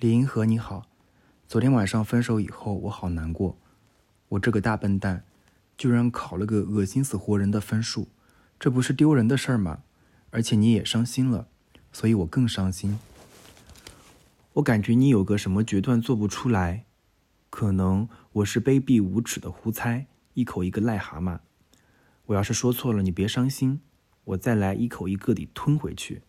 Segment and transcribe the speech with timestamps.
[0.00, 0.86] 李银河，你好。
[1.46, 3.58] 昨天晚上分手以后，我好难过。
[4.30, 5.24] 我这个大笨蛋，
[5.76, 8.08] 居然考了个恶心死活人的分数，
[8.58, 9.82] 这不是丢人的事儿吗？
[10.30, 11.48] 而且你也伤心了，
[11.92, 12.98] 所以我更伤心。
[14.54, 16.86] 我感觉你有个什么决断做不出来，
[17.50, 21.40] 可能我是卑鄙无耻的胡猜，一口一个癞蛤蟆。
[22.24, 23.82] 我要是说错了，你别伤心，
[24.24, 26.22] 我再来一口一个地吞回去。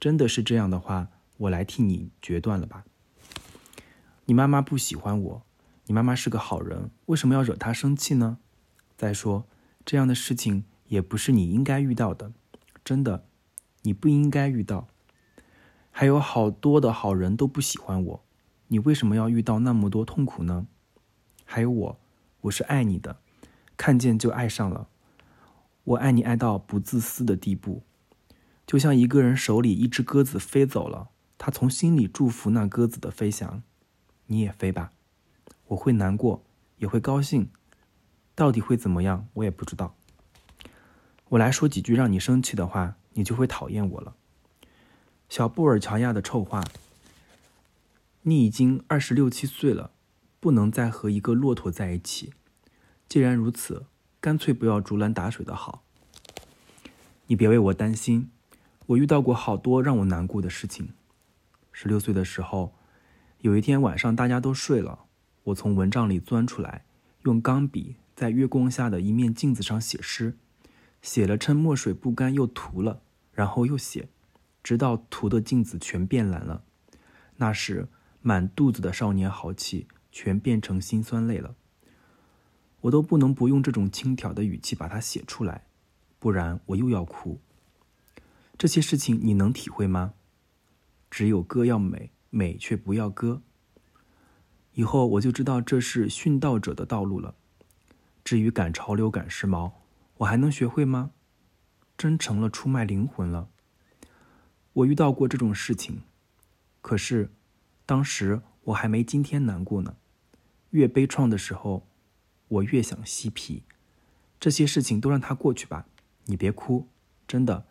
[0.00, 1.10] 真的是这样的话。
[1.36, 2.84] 我来替你决断了吧。
[4.26, 5.42] 你妈妈不喜欢我，
[5.86, 8.38] 你妈妈是个好人，为什么要惹她生气呢？
[8.96, 9.46] 再说，
[9.84, 12.32] 这样的事情也不是你应该遇到的，
[12.84, 13.26] 真的，
[13.82, 14.88] 你不应该遇到。
[15.90, 18.24] 还有好多的好人都不喜欢我，
[18.68, 20.66] 你为什么要遇到那么多痛苦呢？
[21.44, 22.00] 还有我，
[22.42, 23.18] 我是爱你的，
[23.76, 24.88] 看见就爱上了，
[25.84, 27.82] 我爱你爱到不自私的地步，
[28.66, 31.10] 就像一个人手里一只鸽子飞走了。
[31.44, 33.62] 他从心里祝福那鸽子的飞翔，
[34.28, 34.92] 你也飞吧，
[35.66, 36.42] 我会难过，
[36.78, 37.50] 也会高兴，
[38.34, 39.94] 到底会怎么样，我也不知道。
[41.28, 44.16] 我来说几句让你生气的话，你就会讨厌我了。
[45.28, 46.64] 小布尔乔亚的臭话，
[48.22, 49.90] 你已经二十六七岁了，
[50.40, 52.32] 不能再和一个骆驼在一起。
[53.06, 53.84] 既然如此，
[54.18, 55.82] 干脆不要竹篮打水的好。
[57.26, 58.30] 你别为我担心，
[58.86, 60.94] 我遇到过好多让我难过的事情。
[61.76, 62.72] 十六岁的时候，
[63.40, 65.06] 有一天晚上，大家都睡了，
[65.42, 66.84] 我从蚊帐里钻出来，
[67.24, 70.38] 用钢笔在月光下的一面镜子上写诗，
[71.02, 74.08] 写了趁墨水不干又涂了，然后又写，
[74.62, 76.62] 直到涂的镜子全变蓝了。
[77.38, 77.88] 那时
[78.22, 81.56] 满肚子的少年豪气全变成辛酸泪了。
[82.82, 85.66] 我都不能不用这种轻佻的语气把它写出来，
[86.20, 87.40] 不然我又要哭。
[88.56, 90.14] 这些事情你能体会吗？
[91.16, 93.40] 只有歌要美，美却不要歌。
[94.72, 97.36] 以后我就知道这是殉道者的道路了。
[98.24, 99.70] 至于赶潮流、赶时髦，
[100.16, 101.12] 我还能学会吗？
[101.96, 103.48] 真成了出卖灵魂了。
[104.72, 106.02] 我遇到过这种事情，
[106.80, 107.30] 可是
[107.86, 109.94] 当时我还没今天难过呢。
[110.70, 111.86] 越悲怆的时候，
[112.48, 113.62] 我越想嬉皮。
[114.40, 115.86] 这些事情都让它过去吧，
[116.24, 116.88] 你别哭，
[117.28, 117.66] 真的。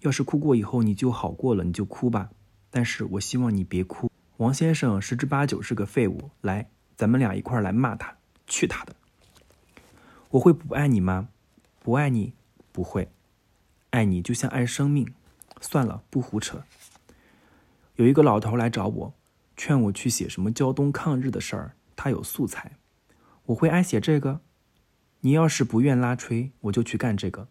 [0.00, 2.30] 要是哭过以后你就好过了，你就哭吧。
[2.70, 6.30] 但是我希望你别哭，王先生十之八九是个废物。
[6.40, 8.16] 来，咱们俩一块来骂他，
[8.46, 8.94] 去他的！
[10.30, 11.28] 我会不爱你吗？
[11.80, 12.32] 不爱你，
[12.72, 13.08] 不会。
[13.90, 15.14] 爱你就像爱生命。
[15.60, 16.64] 算了，不胡扯。
[17.94, 19.14] 有一个老头来找我，
[19.56, 22.72] 劝我去写什么胶东抗日的事儿，他有素材。
[23.46, 24.40] 我会爱写这个？
[25.20, 27.48] 你要是不愿拉吹，我就去干这个。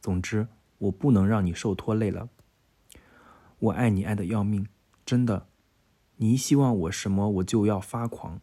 [0.00, 2.28] 总之，我不能让你受拖累了。
[3.58, 4.68] 我爱你爱的要命，
[5.04, 5.48] 真的。
[6.16, 8.40] 你一希望我什么，我就要发狂。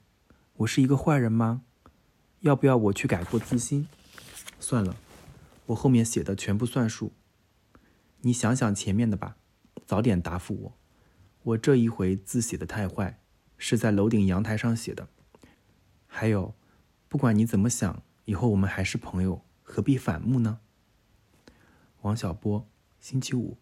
[0.57, 1.61] 我是一个坏人吗？
[2.39, 3.87] 要不要我去改过自新？
[4.59, 4.95] 算了，
[5.67, 7.11] 我后面写的全部算数。
[8.21, 9.37] 你想想前面的吧，
[9.85, 10.73] 早点答复我。
[11.43, 13.19] 我这一回字写的太坏，
[13.57, 15.09] 是在楼顶阳台上写的。
[16.07, 16.55] 还有，
[17.07, 20.59] 不管你怎么想，以后我们还是朋友，何必反目呢？
[22.01, 22.67] 王小波，
[22.99, 23.57] 星期五。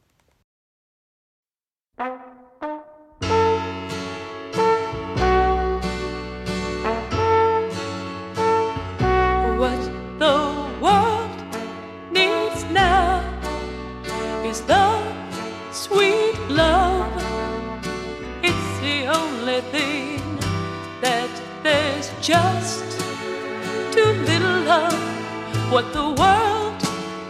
[22.21, 22.85] Just
[23.91, 24.93] too little love.
[25.71, 26.81] What the world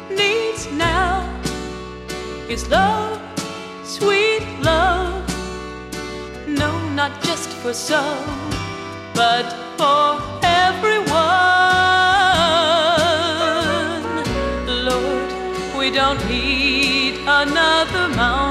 [0.10, 1.24] needs now
[2.50, 3.22] is love,
[3.86, 5.24] sweet love.
[6.46, 8.52] No, not just for some,
[9.14, 9.46] but
[9.78, 11.08] for everyone.
[14.68, 15.32] Lord,
[15.80, 18.51] we don't need another mountain.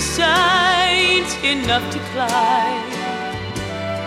[0.00, 2.90] Hillsides enough to climb.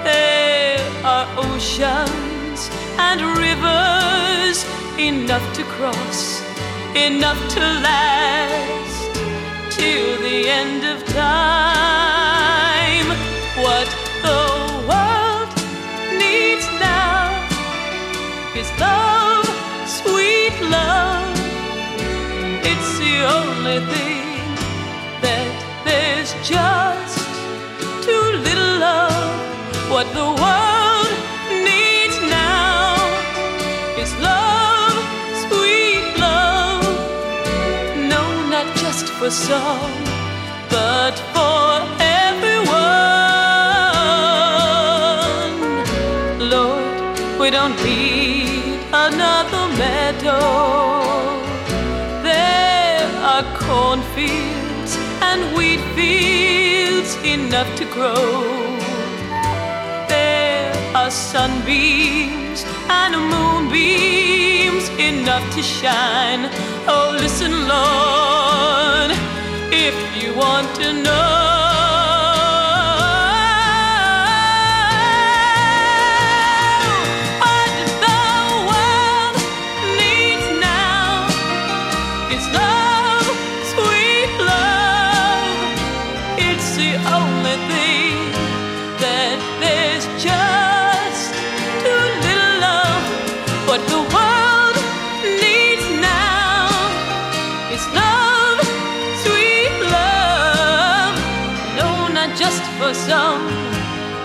[0.04, 4.66] There are oceans and rivers
[4.98, 6.42] enough to cross,
[6.96, 9.16] enough to last
[9.70, 13.08] till the end of time.
[13.66, 13.88] What
[14.26, 14.42] the
[14.90, 15.54] world
[16.18, 17.30] needs now
[18.56, 19.46] is love,
[19.86, 21.38] sweet love.
[22.66, 24.23] It's the only thing
[30.04, 31.12] What the world
[31.64, 32.96] needs now
[33.98, 34.98] is love,
[35.44, 36.84] sweet love.
[38.12, 39.94] No, not just for some,
[40.70, 42.74] but for everyone.
[46.52, 50.44] Lord, we don't need another meadow.
[52.24, 58.83] There are cornfields and wheat fields enough to grow.
[61.10, 66.50] Sunbeams and moonbeams enough to shine.
[66.88, 69.12] Oh, listen, Lord,
[69.72, 71.53] if you want to know.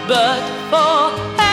[0.09, 1.48] But for